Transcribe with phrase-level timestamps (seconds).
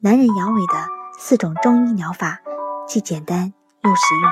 [0.00, 0.78] 男人阳痿的
[1.18, 2.38] 四种中医疗法，
[2.86, 3.52] 既简单
[3.82, 4.30] 又实用。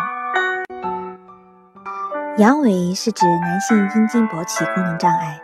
[2.38, 5.40] 阳痿是指男性阴茎勃起功能障碍，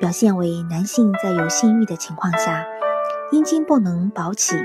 [0.00, 2.64] 表现为男性在有性欲的情况下，
[3.30, 4.56] 阴茎不能勃起，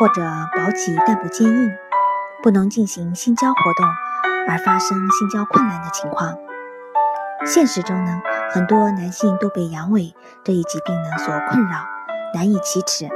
[0.00, 1.70] 或者勃起但不坚硬，
[2.42, 3.86] 不能进行性交活动，
[4.48, 6.34] 而发生性交困难的情况。
[7.44, 11.84] 现实中呢，很多男性都被阳痿这一疾病呢所困扰。
[12.32, 13.06] 难以启齿。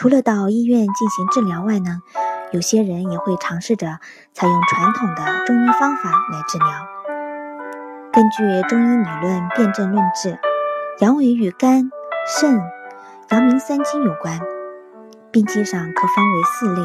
[0.00, 2.00] 除了到医院进行治疗外呢，
[2.52, 3.98] 有些人也会尝试着
[4.32, 6.66] 采用传统的中医方法来治疗。
[8.10, 10.38] 根据中医理论辨证论治，
[11.00, 11.90] 阳痿与肝、
[12.26, 12.62] 肾、
[13.28, 14.40] 阳明三经有关，
[15.30, 16.80] 病机上可分为四类。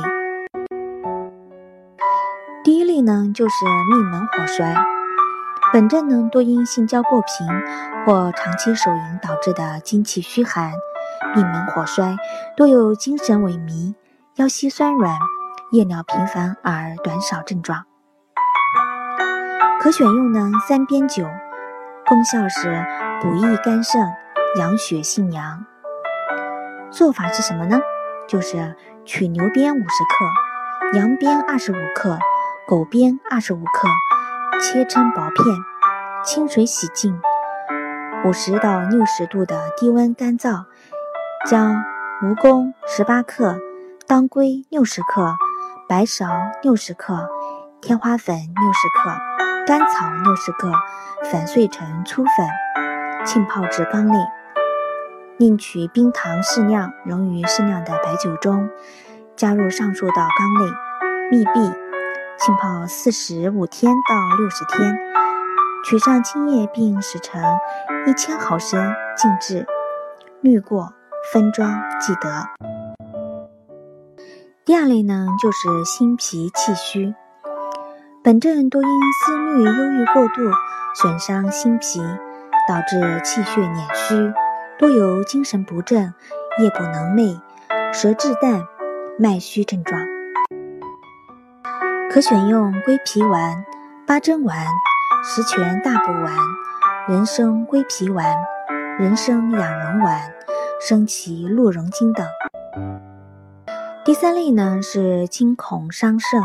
[2.65, 3.55] 第一类呢，就是
[3.91, 4.75] 命门火衰，
[5.71, 7.47] 本症呢多因性交过频
[8.05, 10.73] 或长期手淫导致的精气虚寒。
[11.33, 12.17] 命门火衰，
[12.55, 13.95] 多有精神萎靡、
[14.35, 15.17] 腰膝酸软、
[15.71, 17.85] 夜尿频繁而短少症状。
[19.79, 21.25] 可选用呢三边酒，
[22.05, 22.85] 功效是
[23.21, 24.01] 补益肝肾、
[24.57, 25.65] 养血性阳。
[26.91, 27.79] 做法是什么呢？
[28.27, 32.17] 就是取牛鞭五十克、羊鞭二十五克、
[32.67, 33.87] 狗鞭二十五克，
[34.59, 35.45] 切成薄片，
[36.23, 37.19] 清水洗净，
[38.23, 40.63] 五十到六十度的低温干燥。
[41.45, 41.75] 将
[42.23, 43.59] 蜈蚣十八克、
[44.07, 45.35] 当归六十克、
[45.87, 46.27] 白芍
[46.63, 47.29] 六十克、
[47.81, 49.11] 天花粉六十克、
[49.67, 50.71] 甘草六十克
[51.29, 52.47] 粉碎成粗粉，
[53.23, 54.17] 浸泡至缸内。
[55.37, 58.67] 另取冰糖适量，溶于适量的白酒中，
[59.35, 60.71] 加入上述到缸内，
[61.29, 61.59] 密闭，
[62.39, 64.97] 浸泡四十五天到六十天。
[65.83, 67.39] 取上精液并使成
[68.07, 69.67] 一千毫升，静置，
[70.41, 70.91] 滤过。
[71.31, 72.47] 分装即得。
[74.63, 77.13] 第二类呢，就是心脾气虚，
[78.23, 80.41] 本症多因思虑忧郁过度，
[80.95, 81.99] 损伤心脾，
[82.67, 84.33] 导致气血敛虚，
[84.79, 86.13] 多有精神不振、
[86.59, 87.39] 夜不能寐、
[87.93, 88.63] 舌质淡、
[89.19, 89.99] 脉虚症状。
[92.09, 93.65] 可选用归脾丸、
[94.07, 94.65] 八珍丸、
[95.23, 96.33] 十全大补丸、
[97.07, 98.35] 人参归脾丸、
[98.97, 100.31] 人参养荣丸。
[100.87, 102.27] 生其鹿茸精等。
[104.03, 106.43] 第三类呢是惊恐伤肾，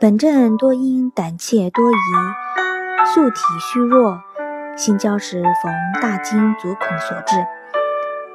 [0.00, 1.94] 本症多因胆怯多疑、
[3.12, 4.22] 素体虚弱、
[4.78, 7.36] 性交时逢大惊足恐所致，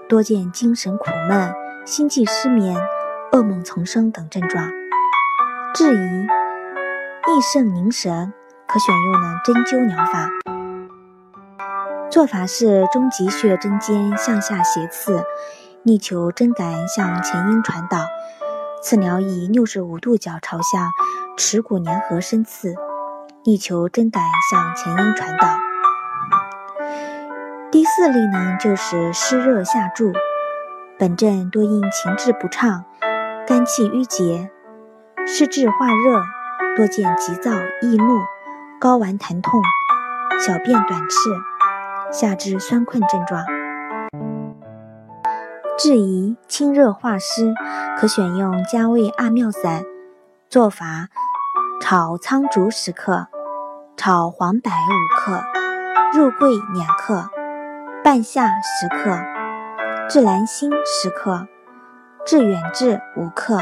[0.08, 1.52] 多见精神苦闷、
[1.84, 2.78] 心悸失眠、
[3.32, 4.70] 噩梦丛生等症状。
[5.74, 8.32] 质疑益肾凝神，
[8.68, 10.30] 可选用呢针灸疗法。
[12.12, 15.24] 做法是中极穴针尖向下斜刺，
[15.84, 17.98] 力求针感向前阴传导。
[18.82, 20.90] 刺疗以六十五度角朝向
[21.36, 22.76] 耻骨联合深刺，
[23.44, 25.48] 力求针感向前阴传导。
[27.72, 30.14] 第四例呢，就是湿热下注，
[30.98, 32.86] 本症多因情志不畅、
[33.46, 34.50] 肝气郁结、
[35.26, 36.24] 湿滞化热，
[36.78, 37.52] 多见急躁
[37.82, 38.22] 易怒、
[38.80, 39.62] 睾丸疼痛、
[40.40, 41.55] 小便短赤。
[42.16, 43.44] 下肢酸困症状，
[45.78, 47.54] 质疑清热化湿，
[47.98, 49.84] 可选用加味二妙散。
[50.50, 51.10] 做法：
[51.82, 53.28] 炒苍术十克，
[53.98, 55.44] 炒黄柏五克，
[56.18, 57.30] 肉桂两克，
[58.02, 59.20] 半夏十克，
[60.08, 61.50] 炙兰心十克，
[62.26, 63.60] 炙远志五克，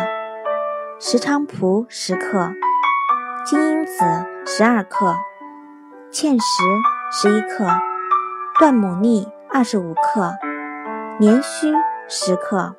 [1.00, 2.52] 石菖蒲十克，
[3.44, 3.94] 金樱子
[4.46, 5.16] 十二克，
[6.12, 6.64] 芡实
[7.12, 7.66] 十一克。
[8.60, 10.32] 断母粟二十五克，
[11.20, 11.74] 连须
[12.08, 12.76] 十克，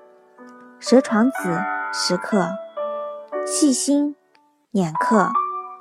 [0.79, 1.61] 蛇床子
[1.93, 2.49] 十克，
[3.45, 4.15] 细辛
[4.71, 5.31] 两克，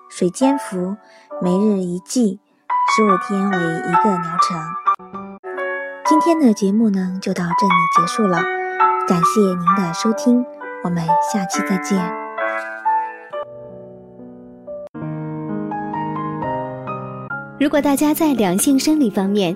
[0.09, 0.97] 水煎服，
[1.39, 2.39] 每日一剂，
[2.95, 4.59] 十五天为一个疗程。
[6.05, 8.37] 今天的节目呢，就到这里结束了，
[9.07, 10.43] 感谢您的收听，
[10.83, 12.03] 我们下期再见。
[17.59, 19.55] 如果大家在两性生理方面，